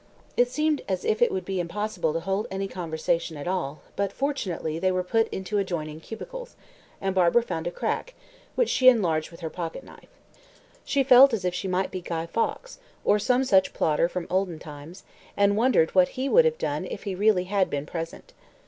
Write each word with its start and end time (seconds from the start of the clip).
It 0.35 0.47
seemed 0.49 0.81
as 0.89 1.05
if 1.05 1.21
it 1.21 1.31
would 1.31 1.45
be 1.45 1.59
impossible 1.59 2.11
to 2.13 2.19
hold 2.21 2.47
any 2.49 2.67
conversation 2.67 3.37
at 3.37 3.47
all, 3.47 3.81
but, 3.95 4.11
fortunately, 4.11 4.79
they 4.79 4.91
were 4.91 5.03
put 5.03 5.27
into 5.27 5.59
adjoining 5.59 5.99
cubicles, 5.99 6.55
and 6.99 7.13
Barbara 7.13 7.43
found 7.43 7.67
a 7.67 7.71
crack, 7.71 8.15
which 8.55 8.67
she 8.67 8.89
enlarged 8.89 9.29
with 9.29 9.41
her 9.41 9.49
pocket 9.51 9.83
knife. 9.83 10.09
She 10.83 11.03
felt 11.03 11.35
as 11.35 11.45
if 11.45 11.53
she 11.53 11.67
might 11.67 11.91
be 11.91 12.01
Guy 12.01 12.25
Fawkes, 12.25 12.79
or 13.05 13.19
some 13.19 13.43
such 13.43 13.73
plotter 13.73 14.09
from 14.09 14.25
olden 14.31 14.57
times, 14.57 15.03
and 15.37 15.55
wondered 15.55 15.93
what 15.93 16.07
he 16.17 16.27
would 16.27 16.45
have 16.45 16.57
done 16.57 16.85
if 16.85 17.03
he 17.03 17.13
really 17.13 17.43
had 17.43 17.69
been 17.69 17.85
present. 17.85 18.33